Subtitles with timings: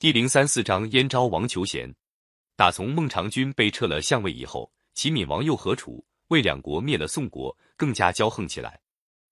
[0.00, 1.92] 第零三四章燕昭王求贤。
[2.54, 8.80] 打从孟尝君被撤了相位以后，齐闵王又和楚、魏两国灭了宋国，更加骄横起来。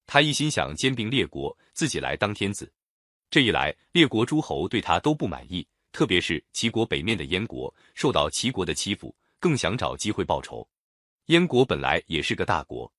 [0.06, 2.72] 他一心想兼并列国，自己来当天子。
[3.30, 10.69] 这一来，列国诸侯对他都不满意，特别是齐国北面的燕国，受到齐国的欺负，更想找机会报仇。
[11.27, 12.93] 燕国本来也是个大国，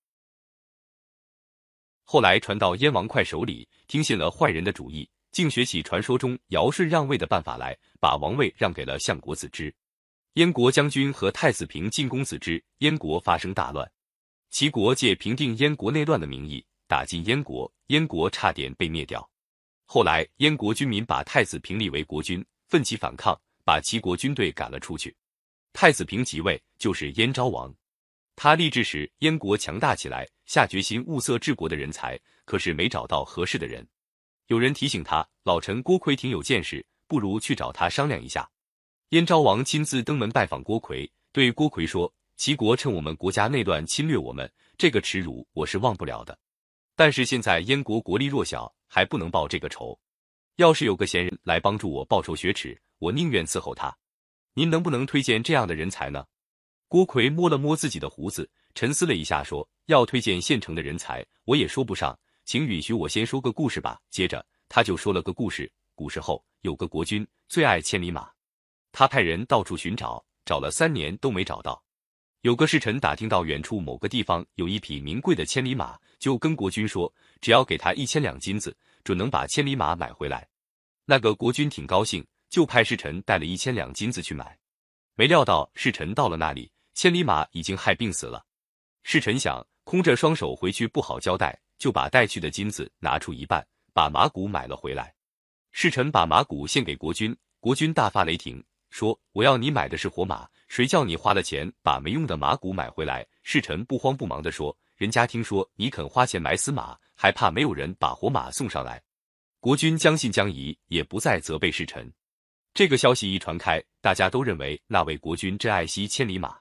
[2.06, 9.74] 后来传到燕王哙手里，听信了坏人的主意，竟学起传说中尧舜让位的办法来，把王位让给了相国子之。
[10.33, 13.89] 燕国将军和太子平进攻子之，燕国发生大乱。
[14.50, 19.28] 齐国借平定燕国内乱的名义打进燕国，燕国差点被灭掉。
[19.86, 25.16] 后来燕国军民把太子平立为国君，奋起反抗，把齐国军队赶了出去。
[25.74, 27.74] 太子平即位，就是燕昭王。
[28.36, 33.88] 他立志时，燕国强大起来，下决心物色治国的人才，可是没找到合适的人。
[34.47, 38.50] 有人提醒他，老臣郭奎挺有见识，不如去找他商量一下。
[39.09, 46.38] 燕昭王亲自登门拜访郭奎，对郭奎说：“齐国趁我们国家内乱侵略我们，这个耻辱我是忘不了的。
[46.95, 49.99] 但是现在燕国国力弱小，还不能报这个仇。
[50.55, 53.95] 要是有个贤人来帮助我报仇雪耻，我宁愿伺候他。
[54.53, 56.25] 您能不能推荐这样的人才呢？”
[56.88, 62.17] 郭奎摸了摸自己的胡子，沉思了一下，说：“要推荐现成的人才，我也说不上，
[62.48, 68.31] 请允许我先说个故事吧。”接着他就说了个故事：古时候有个国君，最爱千里马，
[68.94, 71.84] 他派人到处寻找，找了三年都没找到。
[72.42, 80.48] 有个侍臣打听到远处某个地方有一匹名贵的千里马，就跟国君说：“只要给他一千两金子，准能把千里马买回来。”
[81.03, 84.58] 那个国君挺高兴，就派侍臣带了一千两金子去买。
[85.16, 86.72] 没料到侍臣到了那里。
[86.94, 88.44] 千里马已经害病死了，
[89.03, 95.14] 侍臣想空着双手回去不好交代，就把带去的金子拿出一半，把马骨买了回来。
[95.72, 109.01] 侍臣把马骨献给国君，国君大发雷霆，说：“我要你买的是活马，谁叫你花了钱把没用的马骨买回来？”侍臣不慌不忙地说：“人家听说你肯花钱买死马，还怕没有人把活马送上来？”
[109.59, 112.12] 国君将信将疑，也不再责备侍臣。
[112.74, 116.57] 这个消息一传开，大家都认为那位国君真爱惜千里马。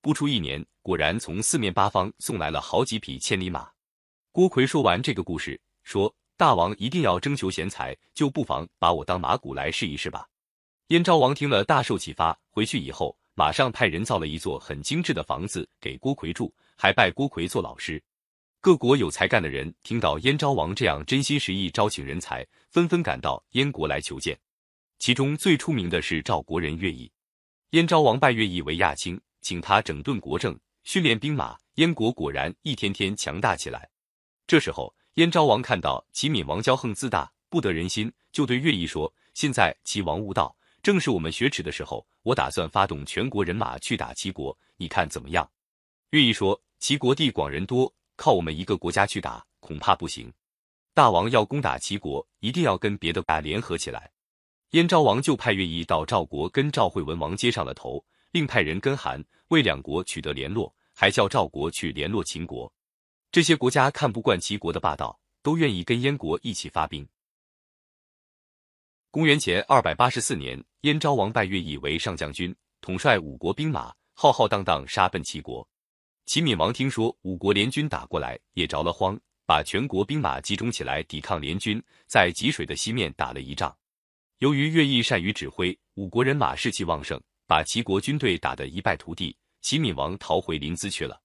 [0.00, 3.68] 不出一年，果然从四面八方送来了好几匹千里马。
[4.38, 10.28] 郭奎说完这个故事，说：“大王一定要征求贤才，就不妨把我当马骨来试一试吧。”
[10.94, 18.00] 燕昭王听了大受启发，回去以后马上派人造了一座很精致的房子给郭奎住，还拜郭奎做老师。
[18.60, 24.38] 各国有才干的人听到燕昭王这样真心实意招请人才，纷纷赶到燕国来求见。
[25.00, 27.10] 其中最出名的是赵国人乐毅。
[27.70, 29.20] 燕昭王拜乐毅为亚卿。
[29.40, 33.88] 请他整顿国政，训练兵马，燕国果然一天天强大起来。
[34.48, 42.04] 这时候，燕昭王看到齐闵王骄横自大，不得人心，就对乐毅说：“现在齐王悟道，正是我们雪耻的时候。
[42.22, 45.46] 我打算发动全国人马去打齐国，你看怎么样？”
[46.08, 50.32] 乐毅说：“齐国地广人多，靠我们一个国家去打，恐怕不行。
[50.94, 54.10] 大王要攻打齐国，一定要跟别的国家联合起来。”
[54.72, 58.02] 燕昭王就派乐毅到赵国，跟赵惠文王接上了头。
[58.30, 62.72] 另派人跟韩、魏两国取得联络，还叫赵国去联络秦国。
[63.30, 67.06] 这些国家看不惯齐国的霸道，都愿意跟燕国一起发兵。
[69.10, 75.66] 公元前二百八十四年，燕昭王拜乐毅为上将军，统帅五国兵马，浩浩荡荡杀奔齐国。
[76.26, 83.74] 齐闵王听说五国联军打过来，也着了慌，把全国兵马集中起来抵抗联军，在济水的西面打了一仗。
[84.38, 87.20] 由于乐毅善于指挥，五国人马士气旺盛。
[87.46, 91.18] 把齐国军队打得一败涂地，齐闵王逃回临淄去了。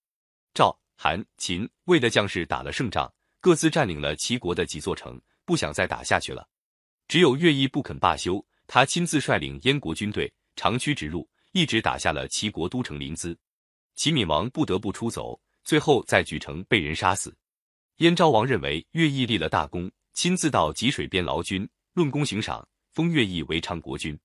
[0.54, 6.48] 赵、韩、秦、魏的将士打了胜仗，各自占领了齐国的几座城，不想再打下去了。
[7.08, 13.36] 只有乐毅不肯罢休，他亲自率领燕国军队长驱直入，一直打下了齐国都城临淄。
[13.96, 17.36] 齐闵王不得不出走，最后在莒城被人杀死。
[17.98, 24.18] 燕昭王认为乐毅立了大功，亲自到济水边劳军，论功行赏，封乐毅为昌国君。